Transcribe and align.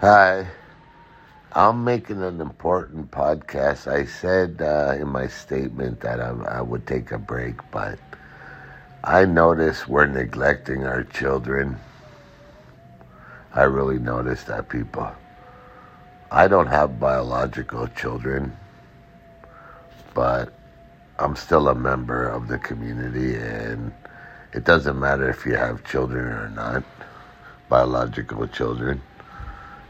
Hi. 0.00 0.46
I'm 1.52 1.82
making 1.82 2.22
an 2.22 2.40
important 2.40 3.10
podcast. 3.10 3.90
I 3.90 4.04
said 4.04 4.62
uh, 4.62 4.94
in 4.96 5.08
my 5.08 5.26
statement 5.26 6.02
that 6.02 6.20
I, 6.20 6.28
I 6.28 6.60
would 6.60 6.86
take 6.86 7.10
a 7.10 7.18
break, 7.18 7.56
but 7.72 7.98
I 9.02 9.24
notice 9.24 9.88
we're 9.88 10.06
neglecting 10.06 10.86
our 10.86 11.02
children. 11.02 11.80
I 13.52 13.64
really 13.64 13.98
notice 13.98 14.44
that, 14.44 14.68
people. 14.68 15.10
I 16.30 16.46
don't 16.46 16.68
have 16.68 17.00
biological 17.00 17.88
children, 17.88 18.56
but 20.14 20.52
I'm 21.18 21.34
still 21.34 21.66
a 21.66 21.74
member 21.74 22.28
of 22.28 22.46
the 22.46 22.58
community, 22.58 23.34
and 23.34 23.92
it 24.52 24.62
doesn't 24.62 25.00
matter 25.00 25.28
if 25.28 25.44
you 25.44 25.56
have 25.56 25.84
children 25.84 26.24
or 26.24 26.50
not, 26.50 26.84
biological 27.68 28.46
children. 28.46 29.02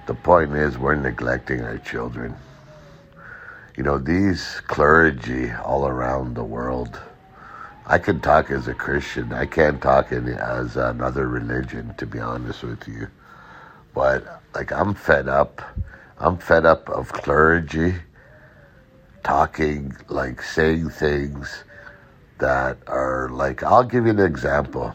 The 0.08 0.14
point 0.14 0.54
is, 0.54 0.78
we're 0.78 0.94
neglecting 0.94 1.60
our 1.60 1.76
children. 1.76 2.34
You 3.76 3.82
know, 3.82 3.98
these 3.98 4.62
clergy 4.66 5.52
all 5.52 5.86
around 5.86 6.34
the 6.34 6.44
world, 6.44 6.98
I 7.84 7.98
can 7.98 8.18
talk 8.18 8.50
as 8.50 8.68
a 8.68 8.72
Christian. 8.72 9.34
I 9.34 9.44
can't 9.44 9.82
talk 9.82 10.10
in, 10.10 10.26
as 10.28 10.78
another 10.78 11.28
religion, 11.28 11.92
to 11.98 12.06
be 12.06 12.20
honest 12.20 12.62
with 12.62 12.88
you. 12.88 13.08
But, 13.94 14.40
like, 14.54 14.72
I'm 14.72 14.94
fed 14.94 15.28
up. 15.28 15.60
I'm 16.16 16.38
fed 16.38 16.64
up 16.64 16.88
of 16.88 17.12
clergy 17.12 17.96
talking, 19.22 19.94
like, 20.08 20.40
saying 20.40 20.88
things 20.88 21.64
that 22.38 22.78
are 22.86 23.28
like, 23.28 23.62
I'll 23.62 23.84
give 23.84 24.06
you 24.06 24.12
an 24.12 24.20
example 24.20 24.94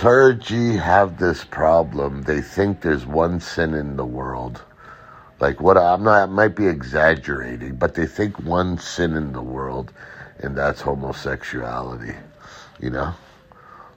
clergy 0.00 0.78
have 0.78 1.18
this 1.18 1.44
problem. 1.44 2.22
They 2.22 2.40
think 2.40 2.80
there's 2.80 3.04
one 3.04 3.38
sin 3.38 3.74
in 3.74 3.98
the 3.98 4.06
world. 4.06 4.62
Like 5.40 5.60
what 5.60 5.76
I'm 5.76 6.04
not 6.04 6.22
I 6.22 6.24
might 6.24 6.56
be 6.56 6.68
exaggerating, 6.68 7.76
but 7.76 7.94
they 7.94 8.06
think 8.06 8.38
one 8.38 8.78
sin 8.78 9.12
in 9.12 9.34
the 9.34 9.42
world 9.42 9.92
and 10.38 10.56
that's 10.56 10.80
homosexuality, 10.80 12.14
you 12.80 12.88
know? 12.88 13.12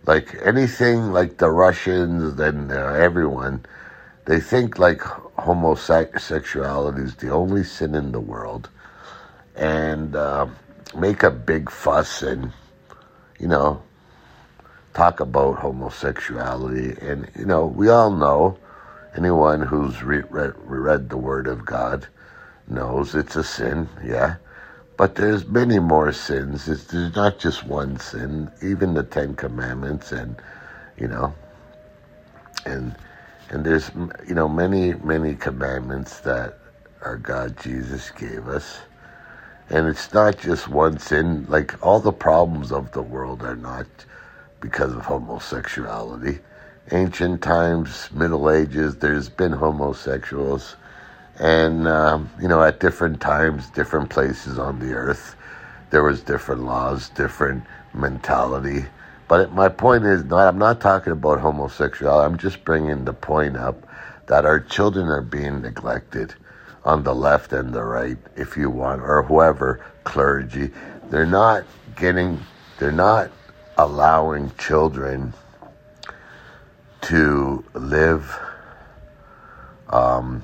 Like 0.06 0.36
anything 0.44 1.14
like 1.14 1.38
the 1.38 1.50
Russians 1.50 2.38
and 2.38 2.74
uh, 2.74 2.96
everyone, 2.96 3.66
they 4.26 4.42
think 4.42 4.78
like 4.78 5.00
homosexuality 5.40 7.02
is 7.02 7.16
the 7.16 7.30
only 7.30 7.64
sin 7.64 7.96
in 7.96 8.12
the 8.12 8.20
world 8.20 8.70
and 9.56 10.18
uh, 10.18 10.48
make 10.98 11.24
a 11.24 11.32
big 11.32 11.72
fuss 11.72 12.22
and 12.24 12.52
you 13.40 13.48
know 13.48 13.82
talk 14.94 15.20
about 15.20 15.60
homosexuality. 15.60 16.98
And, 17.02 17.30
you 17.38 17.46
know, 17.46 17.66
we 17.66 17.90
all 17.90 18.12
know, 18.12 18.58
anyone 19.16 19.62
who's 19.62 20.04
re- 20.04 20.24
read, 20.30 20.54
read 20.58 21.10
the 21.10 21.18
Word 21.18 21.48
of 21.48 21.66
God 21.66 22.08
knows 22.68 23.16
it's 23.16 23.36
a 23.36 23.44
sin, 23.44 23.90
yeah. 24.04 24.36
But 24.98 25.16
there's 25.16 25.48
many 25.48 25.80
more 25.80 26.12
sins. 26.12 26.70
It's, 26.70 26.86
there's 26.86 27.16
not 27.16 27.40
just 27.40 27.66
one 27.66 28.00
sin. 28.00 28.52
Even 28.62 28.94
the 28.94 29.04
Ten 29.04 29.36
Commandments, 29.36 30.12
and 30.12 30.42
you 30.98 31.08
know, 31.08 31.34
and 32.66 32.96
and 33.50 33.66
there's 33.66 33.92
you 34.28 34.36
know 34.36 34.48
many 34.48 34.94
many 34.96 35.36
commandments 35.36 36.20
that 36.22 36.60
our 37.02 37.18
God 37.18 37.58
Jesus 37.62 38.12
gave 38.12 38.48
us, 38.48 38.80
and 39.70 39.88
it's 39.88 40.14
not 40.14 40.38
just 40.38 40.68
one 40.68 41.00
sin. 41.00 41.46
Like 41.50 41.76
all 41.86 42.00
the 42.00 42.14
problems 42.14 42.72
of 42.72 42.92
the 42.92 43.02
world 43.02 43.44
are 43.44 43.56
not 43.56 43.88
because 44.64 44.94
of 44.94 45.02
homosexuality. 45.02 46.40
Ancient 46.92 47.42
times, 47.42 48.10
Middle 48.14 48.50
Ages, 48.50 48.96
there's 48.96 49.28
been 49.28 49.52
homosexuals. 49.52 50.78
And, 51.38 51.88
um, 51.88 52.30
you 52.42 52.48
know, 52.48 52.64
at 52.64 52.80
different 52.80 53.20
times, 53.20 53.70
different 53.72 54.10
places 54.10 54.58
on 54.58 54.80
the 54.80 54.94
earth, 54.94 55.36
there 55.90 56.04
was 56.04 56.22
different 56.22 56.64
laws, 56.64 57.10
different 57.10 57.66
mentality. 57.94 58.86
But 59.28 59.52
my 59.52 59.68
point 59.68 60.06
is 60.06 60.24
not, 60.24 60.48
I'm 60.48 60.58
not 60.58 60.80
talking 60.80 61.12
about 61.12 61.42
homosexuality. 61.42 62.26
I'm 62.26 62.38
just 62.38 62.64
bringing 62.64 63.04
the 63.04 63.14
point 63.14 63.58
up 63.58 63.86
that 64.28 64.46
our 64.46 64.62
children 64.62 65.08
are 65.08 65.22
being 65.22 65.62
neglected 65.62 66.34
on 66.86 67.04
the 67.04 67.14
left 67.14 67.52
and 67.52 67.74
the 67.74 67.84
right, 67.84 68.18
if 68.38 68.56
you 68.56 68.70
want, 68.70 69.02
or 69.02 69.24
whoever, 69.24 69.86
clergy. 70.06 70.72
They're 71.10 71.26
not 71.26 71.66
getting, 71.98 72.40
they're 72.80 72.92
not 72.92 73.30
allowing 73.78 74.52
children 74.58 75.34
to 77.02 77.64
live 77.74 78.40
um, 79.90 80.44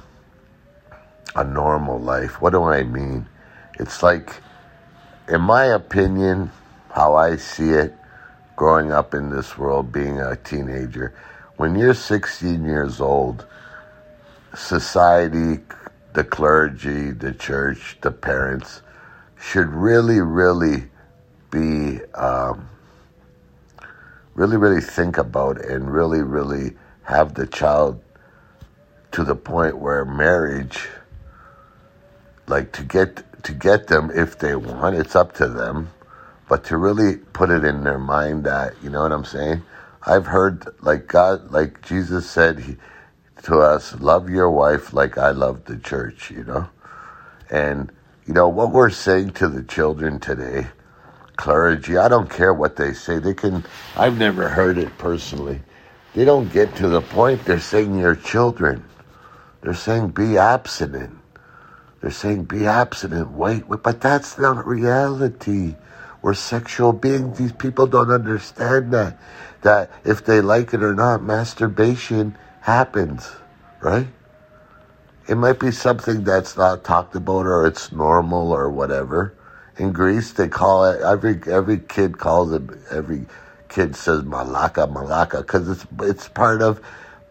a 1.35 1.43
normal 1.43 1.99
life. 1.99 2.41
What 2.41 2.51
do 2.51 2.63
I 2.63 2.83
mean? 2.83 3.27
It's 3.79 4.03
like, 4.03 4.41
in 5.27 5.41
my 5.41 5.65
opinion, 5.65 6.51
how 6.91 7.15
I 7.15 7.37
see 7.37 7.69
it, 7.69 7.95
growing 8.55 8.91
up 8.91 9.13
in 9.13 9.29
this 9.29 9.57
world, 9.57 9.91
being 9.91 10.19
a 10.19 10.35
teenager, 10.35 11.13
when 11.57 11.75
you're 11.75 11.93
16 11.93 12.65
years 12.65 12.99
old, 12.99 13.45
society, 14.55 15.59
the 16.13 16.23
clergy, 16.23 17.11
the 17.11 17.33
church, 17.33 17.97
the 18.01 18.11
parents 18.11 18.81
should 19.39 19.69
really, 19.69 20.19
really 20.19 20.85
be 21.51 22.03
um, 22.15 22.67
really, 24.39 24.55
really 24.55 24.79
think 24.79 25.17
about 25.17 25.59
and 25.65 25.91
really, 25.91 26.21
really 26.21 26.71
have 27.03 27.33
the 27.33 27.45
child 27.45 28.01
to 29.11 29.21
the 29.25 29.35
point 29.35 29.77
where 29.77 30.05
marriage, 30.05 30.87
like 32.47 32.71
to 32.71 32.81
get 32.81 33.21
to 33.43 33.51
get 33.51 33.87
them 33.87 34.09
if 34.15 34.39
they 34.39 34.55
want, 34.55 34.95
it's 34.95 35.13
up 35.13 35.33
to 35.33 35.45
them, 35.49 35.89
but 36.47 36.63
to 36.63 36.77
really 36.77 37.17
put 37.17 37.49
it 37.49 37.65
in 37.65 37.83
their 37.83 37.99
mind 37.99 38.45
that 38.45 38.81
you 38.81 38.89
know 38.89 39.01
what 39.01 39.11
I'm 39.11 39.25
saying. 39.25 39.61
I've 40.03 40.27
heard 40.27 40.65
like 40.81 41.07
God, 41.07 41.51
like 41.51 41.81
Jesus 41.81 42.29
said 42.29 42.59
he, 42.59 42.77
to 43.43 43.59
us, 43.59 43.99
love 43.99 44.29
your 44.29 44.49
wife 44.49 44.93
like 44.93 45.17
I 45.17 45.31
love 45.31 45.65
the 45.65 45.75
church, 45.75 46.31
you 46.31 46.45
know, 46.45 46.69
and 47.49 47.91
you 48.25 48.33
know 48.33 48.47
what 48.47 48.71
we're 48.71 48.89
saying 48.89 49.31
to 49.31 49.49
the 49.49 49.63
children 49.63 50.17
today 50.17 50.67
clergy. 51.39 51.95
I 51.95 52.09
don't 52.09 52.29
care 52.29 52.53
what 52.53 52.75
they 52.75 52.91
say. 52.91 53.17
They 53.17 53.33
can. 53.33 53.65
I've 53.95 54.17
never 54.17 54.49
heard 54.49 54.77
it 54.77 54.95
personally. 54.97 55.61
They 56.13 56.25
don't 56.25 56.51
get 56.51 56.75
to 56.75 56.89
the 56.89 57.01
point. 57.01 57.45
They're 57.45 57.61
saying 57.61 57.97
your 57.97 58.15
children. 58.15 58.83
They're 59.61 59.73
saying 59.73 60.09
be 60.09 60.37
abstinent. 60.37 61.17
They're 62.01 62.11
saying 62.11 62.43
be 62.45 62.67
abstinent. 62.67 63.31
Wait, 63.31 63.67
wait, 63.69 63.83
but 63.83 64.01
that's 64.01 64.37
not 64.37 64.67
reality. 64.67 65.75
We're 66.21 66.33
sexual 66.33 66.91
beings. 66.91 67.37
These 67.37 67.53
people 67.53 67.87
don't 67.87 68.11
understand 68.11 68.91
that. 68.93 69.17
That 69.61 69.91
if 70.03 70.25
they 70.25 70.41
like 70.41 70.73
it 70.73 70.83
or 70.83 70.93
not, 70.93 71.23
masturbation 71.23 72.37
happens, 72.61 73.31
right? 73.79 74.07
It 75.29 75.35
might 75.35 75.59
be 75.59 75.71
something 75.71 76.25
that's 76.25 76.57
not 76.57 76.83
talked 76.83 77.15
about 77.15 77.45
or 77.45 77.65
it's 77.65 77.93
normal 77.93 78.51
or 78.51 78.69
whatever 78.69 79.35
in 79.79 79.93
Greece, 79.93 80.33
they 80.33 80.49
call 80.49 80.85
it 80.85 81.01
every 81.01 81.39
every 81.51 81.79
kid 81.79 82.17
calls 82.17 82.51
it 82.51 82.63
every 82.91 83.25
kid 83.69 83.95
says 83.95 84.23
malaka 84.23 84.91
malaka 84.91 85.37
because 85.37 85.69
it's 85.69 85.87
it's 86.01 86.27
part 86.27 86.61
of 86.61 86.81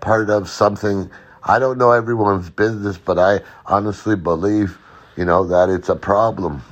part 0.00 0.30
of 0.30 0.48
something. 0.48 1.10
I 1.44 1.58
don't 1.58 1.78
know 1.78 1.92
everyone's 1.92 2.50
business, 2.50 2.98
but 2.98 3.18
I 3.18 3.40
honestly 3.66 4.16
believe, 4.16 4.78
you 5.16 5.24
know, 5.24 5.46
that 5.46 5.68
it's 5.68 5.88
a 5.88 5.96
problem. 5.96 6.62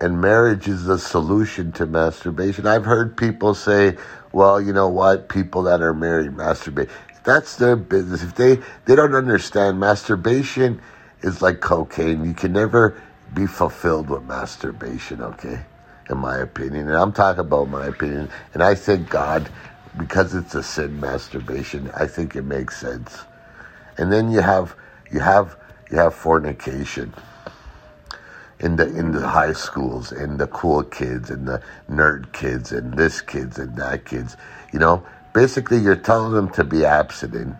And 0.00 0.20
marriage 0.20 0.68
is 0.68 0.84
the 0.84 0.98
solution 0.98 1.72
to 1.72 1.86
masturbation. 1.86 2.66
I've 2.66 2.84
heard 2.84 3.16
people 3.16 3.54
say, 3.54 3.96
well, 4.32 4.60
you 4.60 4.72
know 4.72 4.88
what, 4.88 5.28
people 5.28 5.62
that 5.62 5.80
are 5.80 5.94
married 5.94 6.32
masturbate. 6.32 6.90
That's 7.24 7.56
their 7.56 7.74
business. 7.74 8.22
If 8.22 8.34
they, 8.34 8.60
they 8.84 8.94
don't 8.94 9.14
understand 9.14 9.80
masturbation 9.80 10.80
is 11.22 11.40
like 11.40 11.60
cocaine. 11.60 12.24
You 12.24 12.34
can 12.34 12.52
never 12.52 13.00
be 13.34 13.46
fulfilled 13.46 14.08
with 14.08 14.24
masturbation, 14.24 15.22
okay? 15.22 15.60
In 16.10 16.18
my 16.18 16.38
opinion. 16.38 16.88
And 16.88 16.96
I'm 16.96 17.12
talking 17.12 17.40
about 17.40 17.68
my 17.68 17.86
opinion. 17.86 18.28
And 18.54 18.62
I 18.62 18.74
think 18.74 19.08
God, 19.08 19.48
because 19.98 20.34
it's 20.34 20.54
a 20.54 20.62
sin, 20.62 21.00
masturbation, 21.00 21.90
I 21.96 22.06
think 22.06 22.36
it 22.36 22.42
makes 22.42 22.80
sense. 22.80 23.18
And 23.98 24.12
then 24.12 24.30
you 24.30 24.40
have 24.40 24.74
you 25.10 25.20
have 25.20 25.56
you 25.90 25.96
have 25.98 26.14
fornication 26.14 27.14
in 28.60 28.76
the 28.76 28.86
in 28.96 29.12
the 29.12 29.26
high 29.26 29.52
schools 29.52 30.12
and 30.12 30.38
the 30.38 30.46
cool 30.48 30.82
kids 30.82 31.30
and 31.30 31.46
the 31.46 31.62
nerd 31.90 32.32
kids 32.32 32.72
and 32.72 32.94
this 32.94 33.20
kids 33.20 33.58
and 33.58 33.76
that 33.76 34.04
kids. 34.04 34.36
You 34.72 34.78
know, 34.78 35.06
basically 35.32 35.78
you're 35.78 35.96
telling 35.96 36.32
them 36.32 36.50
to 36.50 36.64
be 36.64 36.84
abstinent. 36.84 37.56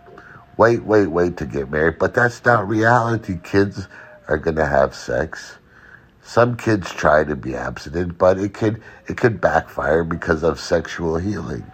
Wait, 0.57 0.85
wait, 0.85 1.09
wait 1.09 1.37
to 1.39 1.47
get 1.47 1.71
married. 1.71 1.99
But 1.99 2.15
that's 2.15 2.45
not 2.45 2.67
reality. 2.69 3.39
Kids 3.43 3.89
are 4.29 4.39
going 4.39 4.57
to 4.57 4.67
have 4.67 4.95
sex. 4.95 5.59
Some 6.23 6.57
kids 6.57 6.93
try 6.93 7.25
to 7.25 7.37
be 7.37 7.55
abstinent, 7.55 8.19
but 8.19 8.39
it 8.39 8.53
could 8.53 8.83
it 9.07 9.17
could 9.17 9.41
backfire 9.41 10.03
because 10.03 10.43
of 10.43 10.59
sexual 10.59 11.17
healing. 11.19 11.65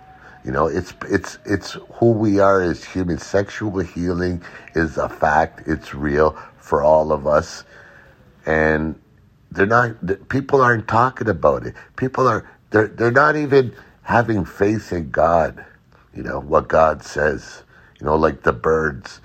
You 0.45 0.51
know, 0.51 0.67
it's 0.67 0.93
it's 1.09 1.39
it's 1.47 1.79
who 1.95 2.11
we 2.11 2.41
are 2.41 2.61
as 2.61 2.85
humans. 2.85 3.25
Sexual 3.25 3.79
healing 3.81 4.43
is 4.75 4.99
a 4.99 5.09
fact. 5.09 5.63
It's 5.67 5.95
real 5.95 6.37
for 6.59 6.83
all 6.83 7.13
of 7.13 7.27
us, 7.27 7.65
and 8.45 9.01
they're 9.51 9.67
not. 9.67 10.29
People 10.29 10.61
aren't 10.61 10.89
talking 10.89 11.29
about 11.29 11.65
it. 11.65 11.75
People 11.97 12.27
are. 12.27 12.49
They're 12.71 12.89
they're 12.89 13.13
not 13.13 13.37
even 13.37 13.75
having 14.03 14.45
faith 14.45 14.93
in 14.93 15.11
God. 15.11 15.65
You 16.15 16.25
know 16.25 16.41
what 16.41 16.69
God 16.69 17.05
says. 17.05 17.63
You 18.01 18.07
know, 18.07 18.17
like 18.17 18.43
the 18.43 18.53
birds. 18.53 19.21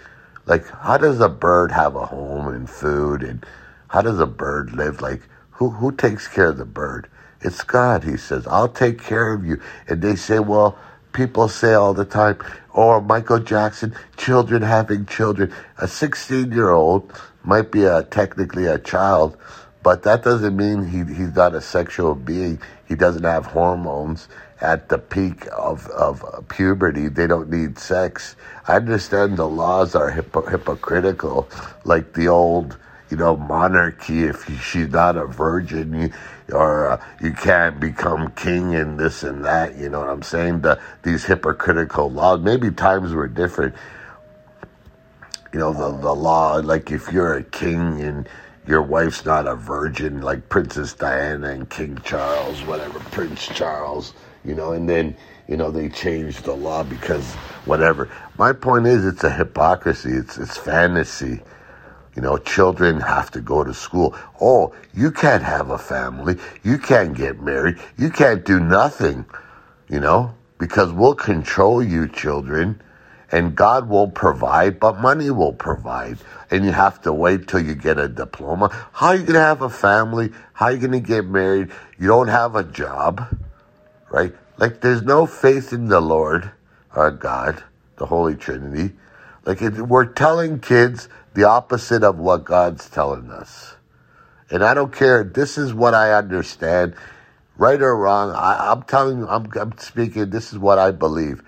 Like, 0.46 0.68
how 0.70 0.98
does 0.98 1.20
a 1.20 1.28
bird 1.28 1.72
have 1.74 1.96
a 1.96 2.06
home 2.06 2.37
and 2.58 2.70
food, 2.70 3.24
and 3.24 3.46
how 3.90 4.04
does 4.04 4.20
a 4.20 4.28
bird 4.28 4.74
live? 4.74 5.02
Like, 5.02 5.24
who 5.52 5.72
who 5.72 5.94
takes 5.94 6.28
care 6.28 6.50
of 6.50 6.60
the 6.60 6.66
bird? 6.66 7.10
It's 7.42 7.64
God. 7.64 8.04
He 8.06 8.18
says, 8.18 8.48
"I'll 8.48 8.70
take 8.70 9.02
care 9.02 9.34
of 9.34 9.46
you." 9.46 9.62
And 9.90 10.04
they 10.04 10.18
say, 10.18 10.40
"Well." 10.40 10.78
people 11.14 11.50
say 11.50 11.74
all 11.76 11.96
the 11.96 12.06
time, 12.06 12.38
or 12.74 13.02
Michael 13.02 13.40
Jackson, 13.40 13.96
children 14.18 14.64
having 14.64 15.08
children. 15.08 15.54
A 15.80 15.88
16 15.88 16.52
year 16.52 16.72
old 16.72 17.14
might 17.46 17.72
be 17.72 17.86
a, 17.86 18.04
technically 18.04 18.68
a 18.68 18.80
child, 18.80 19.38
but 19.84 20.04
that 20.04 20.24
doesn't 20.24 20.58
mean 20.58 20.86
he, 20.88 21.00
he's 21.14 21.36
not 21.36 21.56
a 21.56 21.62
sexual 21.62 22.16
being. 22.16 22.62
He 22.88 22.96
doesn't 22.96 23.24
have 23.24 23.48
hormones 23.48 24.30
at 24.62 24.90
the 24.90 24.98
peak 24.98 25.48
of, 25.54 25.88
of 25.88 26.24
puberty. 26.50 27.08
They 27.08 27.28
don't 27.28 27.50
need 27.50 27.78
sex. 27.80 28.36
I 28.68 28.78
understand 28.78 29.38
the 29.38 29.48
laws 29.48 29.96
are 29.96 30.12
hypo- 30.12 30.46
hypocritical, 30.46 31.50
like 31.86 32.14
the 32.14 32.28
old 32.28 32.78
you 33.10 33.18
know, 33.18 33.38
monarchy 33.38 34.24
if 34.24 34.46
she's 34.62 34.90
not 34.90 35.16
a 35.16 35.26
virgin, 35.26 35.94
you, 35.94 36.12
or 36.52 36.92
uh, 36.92 37.06
you 37.22 37.32
can't 37.32 37.80
become 37.80 38.32
king 38.32 38.76
and 38.76 39.00
this 39.00 39.24
and 39.24 39.46
that. 39.46 39.78
You 39.78 39.90
know 39.90 40.00
what 40.00 40.10
I'm 40.10 40.24
saying? 40.24 40.62
The, 40.62 40.80
these 41.04 41.24
hypocritical 41.26 42.12
laws. 42.12 42.42
Maybe 42.42 42.70
times 42.72 43.14
were 43.14 43.28
different. 43.28 43.76
You 45.54 45.60
know, 45.60 45.74
the, 45.74 45.98
the 45.98 46.14
law, 46.14 46.56
like 46.56 46.92
if 46.92 47.12
you're 47.12 47.36
a 47.36 47.44
king 47.44 48.02
and 48.02 48.28
your 48.68 48.82
wife's 48.82 49.24
not 49.24 49.48
a 49.48 49.56
virgin, 49.56 50.22
like 50.22 50.50
Princess 50.50 50.94
Diana 50.94 51.52
and 51.52 51.70
King 51.70 51.98
Charles, 52.04 52.62
whatever, 52.64 53.00
Prince 53.00 53.48
Charles, 53.48 54.14
you 54.46 54.56
know, 54.56 54.72
and 54.72 54.88
then, 54.88 55.16
you 55.48 55.58
know, 55.58 55.72
they 55.72 55.90
changed 55.90 56.44
the 56.44 56.54
law 56.54 56.84
because 56.84 57.34
whatever. 57.66 58.10
My 58.38 58.54
point 58.54 58.88
is, 58.88 59.06
it's 59.06 59.24
a 59.24 59.32
hypocrisy, 59.32 60.12
it's, 60.12 60.38
it's 60.38 60.58
fantasy 60.58 61.42
you 62.18 62.24
know, 62.24 62.36
children 62.40 63.00
have 63.00 63.30
to 63.30 63.42
go 63.42 63.64
to 63.64 63.76
school. 63.76 64.16
Oh, 64.42 64.74
you 64.92 65.12
can't 65.12 65.44
have 65.44 65.70
a 65.70 65.78
family. 65.78 66.38
You 66.64 66.80
can't 66.80 67.16
get 67.16 67.40
married. 67.44 67.78
You 67.96 68.10
can't 68.10 68.44
do 68.44 68.60
nothing, 68.60 69.24
you 69.88 70.00
know, 70.00 70.34
because 70.58 70.92
we'll 70.92 71.14
control 71.14 71.84
you, 71.84 72.08
children, 72.08 72.82
and 73.32 73.56
God 73.56 73.88
will 73.88 74.08
provide, 74.08 74.80
but 74.80 75.00
money 75.00 75.30
will 75.30 75.54
provide. 75.54 76.18
And 76.50 76.66
you 76.66 76.72
have 76.72 77.04
to 77.04 77.14
wait 77.14 77.48
till 77.48 77.60
you 77.60 77.76
get 77.76 78.00
a 78.00 78.08
diploma. 78.08 78.70
How 78.94 79.10
are 79.10 79.16
you 79.16 79.22
going 79.22 79.34
to 79.34 79.40
have 79.40 79.62
a 79.62 79.70
family? 79.70 80.32
How 80.54 80.68
are 80.68 80.72
you 80.72 80.80
going 80.80 80.94
to 80.94 81.00
get 81.00 81.24
married? 81.24 81.70
You 82.00 82.08
don't 82.08 82.30
have 82.30 82.56
a 82.56 82.64
job, 82.64 83.28
right? 84.10 84.34
Like, 84.58 84.82
there's 84.82 85.04
no 85.04 85.26
faith 85.26 85.74
in 85.74 85.88
the 85.88 86.02
Lord, 86.02 86.52
our 86.92 87.12
God, 87.12 87.64
the 87.98 88.06
Holy 88.06 88.36
Trinity. 88.36 88.96
Like, 89.46 89.62
it, 89.62 89.74
we're 89.74 90.06
telling 90.06 90.60
kids 90.60 91.10
the 91.34 91.44
opposite 91.44 92.04
of 92.04 92.18
what 92.18 92.44
God's 92.44 92.90
telling 92.90 93.30
us. 93.30 93.76
And 94.50 94.64
I 94.64 94.74
don't 94.74 94.94
care. 94.94 95.24
This 95.24 95.58
is 95.58 95.74
what 95.74 95.94
I 95.94 96.14
understand. 96.14 96.96
Right 97.58 97.82
or 97.82 97.96
wrong, 97.96 98.32
I, 98.32 98.72
am 98.72 98.84
telling 98.84 99.28
I'm, 99.28 99.52
I'm 99.60 99.78
speaking, 99.78 100.30
this 100.30 100.52
is 100.52 100.60
what 100.60 100.80
I 100.80 100.92
believe. 100.92 101.44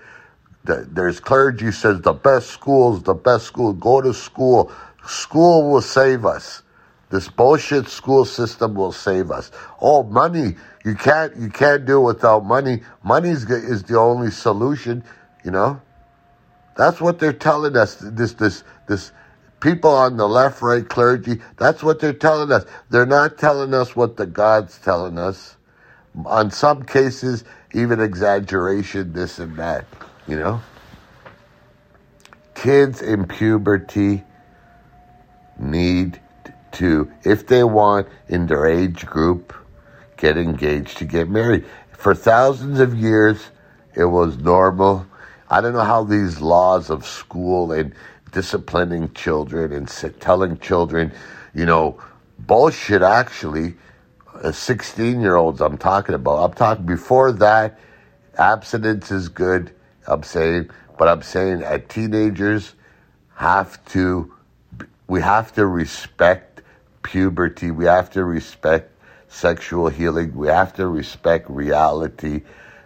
There's 0.64 1.20
clergy 1.20 1.72
says 1.72 2.02
the 2.02 2.12
best 2.12 2.48
schools, 2.48 3.02
the 3.02 3.14
best 3.14 3.46
school. 3.46 3.72
Go 3.72 4.00
to 4.00 4.12
school. 4.12 4.70
School 5.06 5.70
will 5.70 5.80
save 5.80 6.26
us. 6.26 6.62
This 7.10 7.28
bullshit 7.28 7.88
school 7.88 8.24
system 8.24 8.74
will 8.74 8.92
save 8.92 9.30
us. 9.30 9.50
Oh, 9.80 10.04
money. 10.04 10.56
You 10.84 10.94
can't, 10.94 11.36
you 11.36 11.50
can't 11.50 11.84
do 11.84 11.98
it 11.98 12.04
without 12.04 12.44
money. 12.44 12.82
Money 13.02 13.30
is 13.30 13.44
the 13.46 13.98
only 13.98 14.30
solution, 14.30 15.04
you 15.44 15.50
know? 15.50 15.80
That's 16.76 17.00
what 17.00 17.18
they're 17.18 17.32
telling 17.32 17.76
us. 17.76 17.96
This, 17.96 18.34
this, 18.34 18.62
this, 18.86 19.12
people 19.60 19.90
on 19.90 20.16
the 20.16 20.28
left, 20.28 20.62
right, 20.62 20.88
clergy, 20.88 21.40
that's 21.56 21.82
what 21.82 22.00
they're 22.00 22.12
telling 22.12 22.50
us. 22.52 22.64
They're 22.88 23.06
not 23.06 23.38
telling 23.38 23.74
us 23.74 23.94
what 23.94 24.16
the 24.16 24.26
God's 24.26 24.78
telling 24.78 25.18
us. 25.18 25.56
On 26.24 26.50
some 26.50 26.84
cases, 26.84 27.44
even 27.72 28.00
exaggeration, 28.00 29.12
this 29.12 29.38
and 29.38 29.56
that, 29.56 29.84
you 30.26 30.36
know? 30.36 30.62
Kids 32.54 33.02
in 33.02 33.26
puberty 33.26 34.24
need 35.58 36.20
to, 36.72 37.10
if 37.24 37.46
they 37.46 37.64
want 37.64 38.08
in 38.28 38.46
their 38.46 38.66
age 38.66 39.06
group, 39.06 39.54
get 40.16 40.36
engaged 40.36 40.98
to 40.98 41.04
get 41.04 41.28
married. 41.28 41.64
For 41.92 42.14
thousands 42.14 42.80
of 42.80 42.94
years, 42.94 43.50
it 43.94 44.04
was 44.04 44.38
normal. 44.38 45.06
I 45.48 45.60
don't 45.60 45.72
know 45.72 45.84
how 45.84 46.04
these 46.04 46.40
laws 46.40 46.90
of 46.90 47.04
school 47.04 47.72
and 47.72 47.94
disciplining 48.32 49.12
children 49.14 49.72
and 49.72 49.88
telling 50.20 50.58
children, 50.58 51.12
you 51.54 51.66
know, 51.66 52.00
bullshit 52.38 53.02
actually. 53.02 53.74
Uh, 54.42 54.52
16 54.52 55.20
year 55.20 55.36
olds 55.36 55.60
I'm 55.60 55.76
talking 55.76 56.14
about. 56.14 56.44
I'm 56.44 56.54
talking 56.54 56.86
before 56.86 57.32
that, 57.32 57.78
abstinence 58.38 59.10
is 59.10 59.28
good, 59.28 59.74
I'm 60.06 60.22
saying, 60.22 60.70
but 60.98 61.08
I'm 61.08 61.22
saying 61.22 61.62
at 61.62 61.88
teenagers 61.88 62.74
have 63.34 63.84
to, 63.86 64.32
we 65.08 65.20
have 65.20 65.52
to 65.54 65.66
respect 65.66 66.49
puberty, 67.10 67.70
we 67.70 67.84
have 67.86 68.10
to 68.10 68.24
respect 68.24 68.92
sexual 69.28 69.88
healing, 69.88 70.34
we 70.34 70.48
have 70.48 70.72
to 70.74 70.86
respect 70.86 71.50
reality 71.50 72.42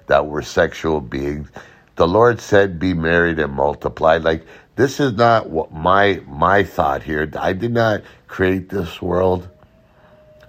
that 0.07 0.27
we're 0.27 0.43
sexual 0.43 1.01
beings. 1.01 1.49
The 1.97 2.09
Lord 2.09 2.41
said, 2.41 2.79
be 2.79 2.95
married 2.95 3.39
and 3.39 3.53
multiply. 3.53 4.17
Like, 4.17 4.47
this 4.77 4.99
is 4.99 5.13
not 5.13 5.51
what 5.51 5.73
my 5.73 6.21
my 6.27 6.65
thought 6.65 7.03
here. 7.03 7.31
I 7.39 7.53
did 7.53 7.73
not 7.73 8.03
create 8.27 8.69
this 8.69 9.01
world. 9.01 9.49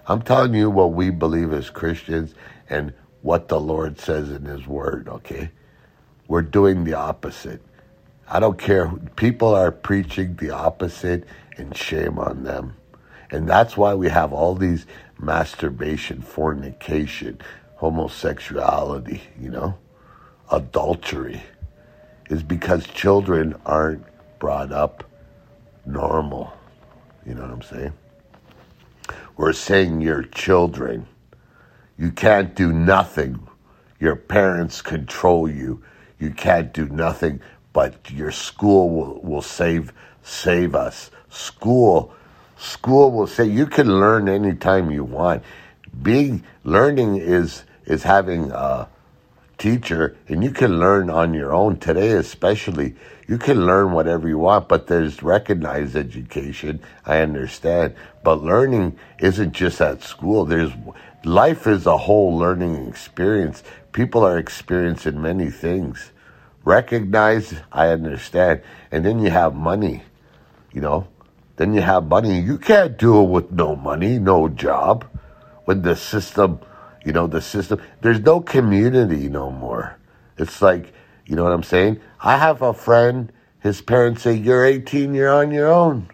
I'm 0.07 0.21
telling 0.21 0.53
you 0.53 0.69
what 0.69 0.93
we 0.93 1.09
believe 1.09 1.53
as 1.53 1.69
Christians 1.69 2.33
and 2.69 2.93
what 3.21 3.47
the 3.49 3.59
Lord 3.59 3.99
says 3.99 4.31
in 4.31 4.45
His 4.45 4.65
Word, 4.67 5.07
okay? 5.07 5.51
We're 6.27 6.41
doing 6.41 6.83
the 6.83 6.95
opposite. 6.95 7.61
I 8.27 8.39
don't 8.39 8.57
care. 8.57 8.87
People 9.15 9.53
are 9.53 9.71
preaching 9.71 10.35
the 10.35 10.51
opposite, 10.51 11.25
and 11.57 11.75
shame 11.75 12.17
on 12.19 12.43
them. 12.43 12.75
And 13.31 13.47
that's 13.47 13.75
why 13.75 13.93
we 13.93 14.09
have 14.09 14.33
all 14.33 14.55
these 14.55 14.85
masturbation, 15.19 16.21
fornication, 16.21 17.39
homosexuality, 17.75 19.21
you 19.39 19.49
know, 19.49 19.77
adultery, 20.51 21.43
is 22.29 22.43
because 22.43 22.85
children 22.87 23.55
aren't 23.65 24.03
brought 24.39 24.71
up 24.71 25.03
normal. 25.85 26.53
You 27.25 27.35
know 27.35 27.41
what 27.41 27.51
I'm 27.51 27.61
saying? 27.61 27.93
We're 29.37 29.53
saying 29.53 30.01
your 30.01 30.23
children, 30.23 31.07
you 31.97 32.11
can't 32.11 32.55
do 32.55 32.71
nothing. 32.71 33.47
Your 33.99 34.15
parents 34.15 34.81
control 34.81 35.49
you. 35.49 35.83
You 36.19 36.31
can't 36.31 36.73
do 36.73 36.87
nothing, 36.87 37.41
but 37.73 38.11
your 38.11 38.31
school 38.31 38.89
will, 38.89 39.21
will 39.21 39.41
save 39.41 39.93
save 40.21 40.75
us. 40.75 41.11
School 41.29 42.13
school 42.57 43.11
will 43.11 43.27
say 43.27 43.45
you 43.45 43.65
can 43.65 43.99
learn 43.99 44.27
anytime 44.29 44.91
you 44.91 45.03
want. 45.03 45.43
Being 46.01 46.43
learning 46.63 47.17
is 47.17 47.63
is 47.85 48.03
having 48.03 48.51
a 48.51 48.87
teacher 49.57 50.17
and 50.27 50.43
you 50.43 50.51
can 50.51 50.79
learn 50.79 51.09
on 51.09 51.33
your 51.33 51.53
own 51.53 51.77
today 51.77 52.11
especially 52.11 52.95
you 53.27 53.39
can 53.39 53.65
learn 53.65 53.91
whatever 53.91 54.27
you 54.27 54.37
want, 54.37 54.67
but 54.67 54.85
there's 54.87 55.23
recognized 55.23 55.95
education. 55.95 56.79
I 57.05 57.19
understand. 57.21 57.95
But 58.23 58.43
learning 58.43 58.99
isn't 59.19 59.53
just 59.53 59.81
at 59.81 60.03
school. 60.03 60.45
There's 60.45 60.71
life 61.23 61.65
is 61.65 61.87
a 61.87 61.97
whole 61.97 62.37
learning 62.37 62.87
experience. 62.87 63.63
People 63.93 64.23
are 64.23 64.37
experiencing 64.37 65.21
many 65.21 65.49
things. 65.49 66.11
Recognize, 66.63 67.55
I 67.71 67.87
understand. 67.87 68.61
And 68.91 69.03
then 69.03 69.19
you 69.19 69.31
have 69.31 69.55
money, 69.55 70.03
you 70.71 70.81
know. 70.81 71.07
Then 71.57 71.73
you 71.73 71.81
have 71.81 72.05
money. 72.05 72.39
You 72.39 72.57
can't 72.57 72.97
do 72.97 73.21
it 73.21 73.29
with 73.29 73.51
no 73.51 73.75
money, 73.75 74.19
no 74.19 74.49
job. 74.49 75.05
When 75.65 75.81
the 75.81 75.95
system, 75.95 76.59
you 77.03 77.11
know, 77.11 77.27
the 77.27 77.41
system, 77.41 77.81
there's 78.01 78.19
no 78.19 78.41
community 78.41 79.29
no 79.29 79.51
more. 79.51 79.97
It's 80.37 80.61
like 80.61 80.93
you 81.25 81.35
know 81.35 81.43
what 81.43 81.53
I'm 81.53 81.63
saying? 81.63 81.99
I 82.21 82.37
have 82.37 82.61
a 82.61 82.73
friend, 82.73 83.31
his 83.59 83.81
parents 83.81 84.21
say, 84.21 84.35
You're 84.35 84.65
18, 84.65 85.13
you're 85.13 85.33
on 85.33 85.51
your 85.51 85.71
own. 85.71 86.09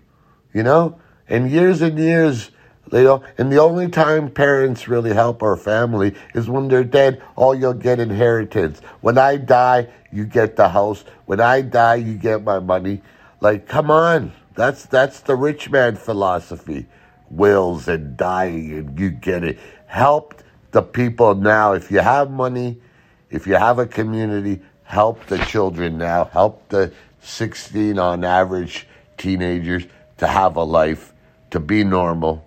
You 0.53 0.63
know? 0.63 0.99
And 1.27 1.49
years 1.49 1.81
and 1.81 1.97
years 1.97 2.51
You 2.91 3.03
know, 3.03 3.23
and 3.37 3.51
the 3.51 3.61
only 3.61 3.87
time 3.87 4.29
parents 4.29 4.87
really 4.87 5.13
help 5.13 5.43
our 5.43 5.55
family 5.55 6.15
is 6.33 6.49
when 6.49 6.67
they're 6.67 6.83
dead. 6.83 7.21
Oh, 7.37 7.53
you'll 7.53 7.73
get 7.73 7.99
inheritance. 7.99 8.81
When 8.99 9.17
I 9.17 9.37
die, 9.37 9.87
you 10.11 10.25
get 10.25 10.55
the 10.55 10.69
house. 10.69 11.05
When 11.25 11.39
I 11.39 11.61
die, 11.61 11.95
you 11.95 12.15
get 12.15 12.43
my 12.43 12.59
money. 12.59 13.01
Like, 13.39 13.67
come 13.67 13.89
on. 13.91 14.33
That's 14.55 14.85
that's 14.85 15.21
the 15.21 15.35
rich 15.35 15.69
man 15.69 15.95
philosophy. 15.95 16.87
Wills 17.29 17.87
and 17.87 18.17
dying 18.17 18.73
and 18.73 18.99
you 18.99 19.09
get 19.09 19.43
it. 19.43 19.57
Help 19.87 20.41
the 20.71 20.81
people 20.81 21.35
now. 21.35 21.73
If 21.73 21.91
you 21.91 21.99
have 21.99 22.29
money, 22.29 22.81
if 23.29 23.47
you 23.47 23.55
have 23.55 23.79
a 23.79 23.85
community, 23.85 24.61
help 24.83 25.25
the 25.27 25.37
children 25.37 25.97
now. 25.97 26.25
Help 26.25 26.67
the 26.69 26.91
16 27.21 27.97
on 27.97 28.23
average 28.23 28.87
teenagers 29.17 29.85
to 30.17 30.27
have 30.27 30.55
a 30.55 30.63
life, 30.63 31.13
to 31.51 31.59
be 31.59 31.83
normal. 31.83 32.45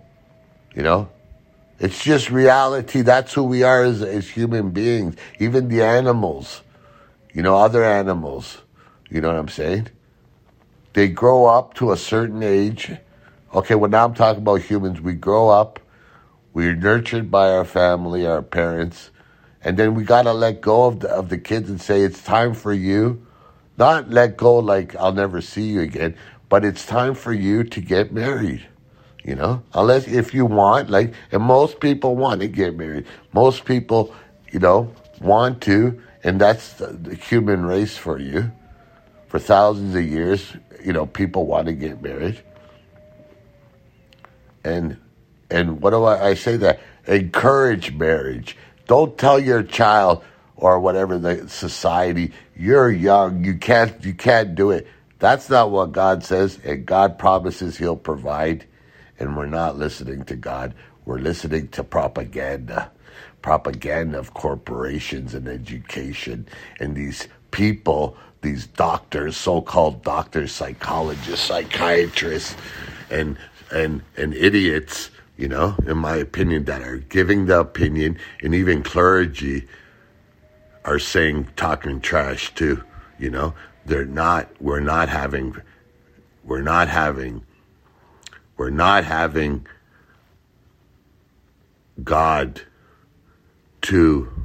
You 0.75 0.83
know? 0.83 1.09
It's 1.79 2.03
just 2.03 2.29
reality. 2.29 3.01
That's 3.01 3.33
who 3.33 3.43
we 3.43 3.63
are 3.63 3.83
as, 3.83 4.01
as 4.01 4.29
human 4.29 4.71
beings. 4.71 5.15
Even 5.39 5.67
the 5.67 5.83
animals, 5.83 6.61
you 7.33 7.41
know, 7.41 7.57
other 7.57 7.83
animals. 7.83 8.59
You 9.09 9.21
know 9.21 9.27
what 9.27 9.37
I'm 9.37 9.49
saying? 9.49 9.89
They 10.95 11.09
grow 11.09 11.45
up 11.45 11.73
to 11.73 11.91
a 11.91 11.97
certain 11.97 12.41
age. 12.41 12.89
Okay, 13.53 13.75
well, 13.75 13.91
now 13.91 14.05
I'm 14.05 14.13
talking 14.13 14.41
about 14.41 14.61
humans. 14.61 15.01
We 15.01 15.11
grow 15.11 15.49
up, 15.49 15.81
we're 16.53 16.73
nurtured 16.73 17.29
by 17.29 17.49
our 17.49 17.65
family, 17.65 18.25
our 18.25 18.41
parents, 18.41 19.09
and 19.61 19.75
then 19.75 19.93
we 19.93 20.05
got 20.05 20.21
to 20.21 20.31
let 20.31 20.61
go 20.61 20.85
of 20.85 21.01
the, 21.01 21.09
of 21.09 21.27
the 21.27 21.37
kids 21.37 21.69
and 21.69 21.81
say, 21.81 22.03
it's 22.03 22.23
time 22.23 22.53
for 22.53 22.71
you. 22.71 23.27
Not 23.77 24.09
let 24.09 24.37
go 24.37 24.57
like 24.57 24.95
I'll 24.95 25.11
never 25.11 25.41
see 25.41 25.63
you 25.63 25.81
again, 25.81 26.15
but 26.47 26.63
it's 26.63 26.85
time 26.85 27.13
for 27.13 27.33
you 27.33 27.65
to 27.65 27.81
get 27.81 28.13
married. 28.13 28.65
You 29.21 29.35
know, 29.35 29.63
unless 29.73 30.07
if 30.07 30.33
you 30.33 30.45
want, 30.45 30.89
like, 30.89 31.13
and 31.29 31.43
most 31.43 31.81
people 31.81 32.15
want 32.15 32.39
to 32.39 32.47
get 32.47 32.77
married. 32.77 33.05
Most 33.33 33.65
people, 33.65 34.15
you 34.49 34.59
know, 34.59 34.93
want 35.19 35.59
to, 35.63 36.01
and 36.23 36.39
that's 36.39 36.71
the, 36.73 36.87
the 36.87 37.15
human 37.15 37.65
race 37.65 37.97
for 37.97 38.17
you. 38.17 38.49
For 39.35 39.39
thousands 39.39 39.93
of 39.95 40.05
years, 40.05 40.53
you 40.81 40.93
know, 40.93 41.05
people 41.05 41.45
want 41.45 41.65
to 41.65 41.73
get 41.73 42.01
married. 42.01 42.41
And 44.63 44.95
and 45.49 45.81
what 45.81 45.89
do 45.89 46.05
I, 46.05 46.29
I 46.29 46.33
say 46.35 46.55
that? 46.55 46.79
Encourage 47.05 47.91
marriage. 47.91 48.55
Don't 48.87 49.17
tell 49.17 49.37
your 49.37 49.61
child 49.61 50.23
or 50.55 50.79
whatever 50.79 51.17
the 51.17 51.49
society, 51.49 52.31
you're 52.55 52.89
young, 52.89 53.43
you 53.43 53.57
can't 53.57 54.05
you 54.05 54.13
can't 54.13 54.55
do 54.55 54.71
it. 54.71 54.87
That's 55.19 55.49
not 55.49 55.69
what 55.69 55.91
God 55.91 56.23
says, 56.23 56.57
and 56.63 56.85
God 56.85 57.19
promises 57.19 57.75
He'll 57.75 57.97
provide, 57.97 58.65
and 59.19 59.35
we're 59.35 59.47
not 59.47 59.77
listening 59.77 60.23
to 60.27 60.37
God. 60.37 60.73
We're 61.03 61.19
listening 61.19 61.67
to 61.71 61.83
propaganda, 61.83 62.89
propaganda 63.41 64.17
of 64.17 64.33
corporations 64.33 65.33
and 65.33 65.49
education, 65.49 66.47
and 66.79 66.95
these 66.95 67.27
people, 67.55 68.17
these 68.41 68.67
doctors, 68.67 69.37
so-called 69.37 70.03
doctors, 70.03 70.51
psychologists, 70.51 71.45
psychiatrists, 71.45 72.53
and 73.09 73.37
and 73.71 74.01
and 74.17 74.33
idiots, 74.33 75.09
you 75.37 75.47
know, 75.47 75.73
in 75.87 75.97
my 75.97 76.17
opinion, 76.17 76.65
that 76.65 76.81
are 76.81 76.97
giving 76.97 77.45
the 77.45 77.57
opinion, 77.57 78.17
and 78.43 78.53
even 78.53 78.83
clergy 78.83 79.65
are 80.83 80.99
saying 80.99 81.47
talking 81.55 82.01
trash 82.01 82.53
too, 82.55 82.83
you 83.17 83.29
know? 83.29 83.53
They're 83.85 84.03
not 84.03 84.49
we're 84.59 84.81
not 84.81 85.07
having 85.07 85.55
we're 86.43 86.61
not 86.61 86.89
having 86.89 87.41
we're 88.57 88.69
not 88.69 89.05
having 89.05 89.65
God 92.03 92.61
to 93.83 94.44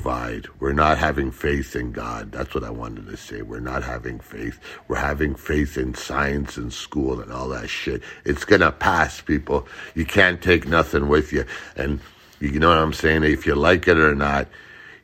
provide. 0.00 0.46
We're 0.60 0.72
not 0.72 0.96
having 0.96 1.30
faith 1.30 1.76
in 1.76 1.92
God. 1.92 2.32
That's 2.32 2.54
what 2.54 2.64
I 2.64 2.70
wanted 2.70 3.06
to 3.08 3.18
say. 3.18 3.42
We're 3.42 3.60
not 3.60 3.82
having 3.82 4.18
faith. 4.18 4.58
We're 4.88 4.96
having 4.96 5.34
faith 5.34 5.76
in 5.76 5.92
science 5.92 6.56
and 6.56 6.72
school 6.72 7.20
and 7.20 7.30
all 7.30 7.50
that 7.50 7.68
shit. 7.68 8.02
It's 8.24 8.46
going 8.46 8.62
to 8.62 8.72
pass, 8.72 9.20
people. 9.20 9.68
You 9.94 10.06
can't 10.06 10.40
take 10.40 10.66
nothing 10.66 11.08
with 11.08 11.34
you. 11.34 11.44
And 11.76 12.00
you 12.40 12.58
know 12.58 12.70
what 12.70 12.78
I'm 12.78 12.94
saying? 12.94 13.24
If 13.24 13.46
you 13.46 13.54
like 13.54 13.88
it 13.88 13.98
or 13.98 14.14
not, 14.14 14.48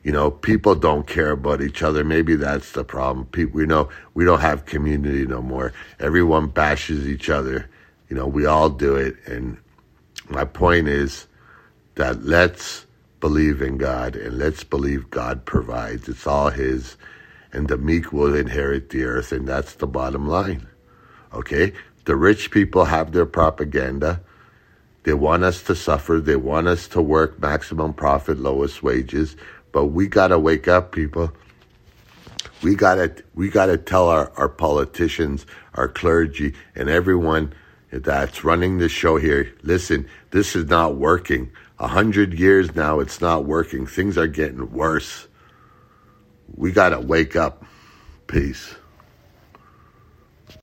you 0.03 0.11
know, 0.11 0.31
people 0.31 0.73
don't 0.73 1.05
care 1.05 1.29
about 1.29 1.61
each 1.61 1.83
other. 1.83 2.03
Maybe 2.03 2.35
that's 2.35 2.71
the 2.71 2.83
problem. 2.83 3.27
People, 3.27 3.55
we 3.55 3.67
know 3.67 3.89
we 4.15 4.25
don't 4.25 4.41
have 4.41 4.65
community 4.65 5.27
no 5.27 5.43
more. 5.43 5.73
Everyone 5.99 6.47
bashes 6.47 7.07
each 7.07 7.29
other. 7.29 7.69
You 8.09 8.15
know, 8.15 8.25
we 8.25 8.47
all 8.47 8.71
do 8.71 8.95
it. 8.95 9.15
And 9.27 9.57
my 10.27 10.43
point 10.43 10.87
is 10.87 11.27
that 11.93 12.23
let's 12.23 12.86
believe 13.19 13.61
in 13.61 13.77
God 13.77 14.15
and 14.15 14.37
let's 14.37 14.63
believe 14.63 15.09
God 15.09 15.45
provides. 15.45 16.07
It's 16.07 16.27
all 16.27 16.49
His. 16.49 16.97
And 17.51 17.67
the 17.67 17.77
meek 17.77 18.11
will 18.11 18.35
inherit 18.35 18.89
the 18.89 19.03
earth. 19.03 19.31
And 19.31 19.47
that's 19.47 19.75
the 19.75 19.87
bottom 19.87 20.27
line. 20.27 20.67
Okay? 21.33 21.73
The 22.05 22.15
rich 22.15 22.51
people 22.51 22.85
have 22.85 23.11
their 23.11 23.25
propaganda. 23.25 24.21
They 25.03 25.13
want 25.13 25.43
us 25.43 25.61
to 25.63 25.75
suffer. 25.75 26.19
They 26.19 26.35
want 26.35 26.67
us 26.67 26.87
to 26.89 27.01
work 27.01 27.39
maximum 27.39 27.93
profit, 27.93 28.39
lowest 28.39 28.83
wages. 28.83 29.35
But 29.71 29.85
we 29.85 30.07
got 30.07 30.27
to 30.27 30.39
wake 30.39 30.67
up, 30.67 30.91
people. 30.91 31.31
We 32.61 32.75
got 32.75 32.95
to 32.95 33.23
we 33.35 33.49
got 33.49 33.67
to 33.67 33.77
tell 33.77 34.09
our, 34.09 34.31
our 34.35 34.49
politicians, 34.49 35.45
our 35.75 35.87
clergy, 35.87 36.55
and 36.75 36.89
everyone 36.89 37.53
that's 37.91 38.43
running 38.43 38.77
the 38.77 38.89
show 38.89 39.17
here, 39.17 39.53
listen, 39.63 40.07
this 40.31 40.55
is 40.55 40.65
not 40.65 40.95
working. 40.95 41.51
A 41.79 41.87
hundred 41.87 42.33
years 42.33 42.75
now, 42.75 42.99
it's 42.99 43.21
not 43.21 43.45
working. 43.45 43.85
Things 43.85 44.17
are 44.17 44.27
getting 44.27 44.71
worse. 44.71 45.27
We 46.55 46.71
got 46.71 46.89
to 46.89 46.99
wake 46.99 47.35
up. 47.35 47.65
Peace. 48.25 48.75